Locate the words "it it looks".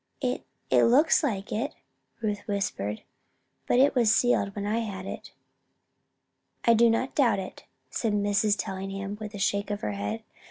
0.19-1.21